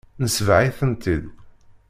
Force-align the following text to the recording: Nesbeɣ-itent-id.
Nesbeɣ-itent-id. 0.23 1.25